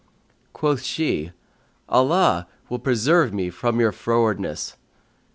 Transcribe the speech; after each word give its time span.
Quoth 0.51 0.81
she, 0.81 1.31
"Allah 1.87 2.47
will 2.69 2.79
preserve 2.79 3.31
me 3.35 3.51
from 3.51 3.79
your 3.79 3.91
frowardness!" 3.91 4.75